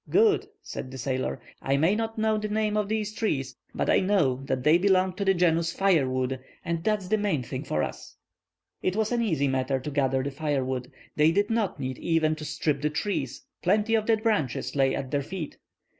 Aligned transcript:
"Good," 0.09 0.47
said 0.63 0.89
the 0.89 0.97
sailor, 0.97 1.39
"I 1.61 1.77
may 1.77 1.93
not 1.95 2.17
know 2.17 2.39
the 2.39 2.47
name 2.47 2.75
of 2.75 2.89
these 2.89 3.13
trees, 3.13 3.55
but 3.75 3.87
I 3.87 3.99
know 3.99 4.41
they 4.43 4.79
belong 4.79 5.13
to 5.13 5.23
the 5.23 5.35
genus 5.35 5.71
firewood, 5.71 6.39
and 6.65 6.83
that's 6.83 7.07
the 7.07 7.19
main 7.19 7.43
thing 7.43 7.63
for 7.63 7.83
us." 7.83 8.17
It 8.81 8.95
was 8.95 9.11
an 9.11 9.21
easy 9.21 9.47
matter 9.47 9.79
to 9.79 9.91
gather 9.91 10.23
the 10.23 10.31
firewood. 10.31 10.91
They 11.15 11.31
did 11.31 11.51
not 11.51 11.79
need 11.79 11.99
even 11.99 12.33
to 12.37 12.45
strip 12.45 12.81
the 12.81 12.89
trees; 12.89 13.43
plenty 13.61 13.93
of 13.93 14.07
dead 14.07 14.23
branches 14.23 14.75
lay 14.75 14.95
at 14.95 15.11
their 15.11 15.21
feet. 15.21 15.57